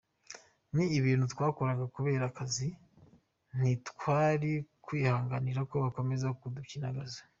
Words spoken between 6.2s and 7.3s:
kudupyinagaza.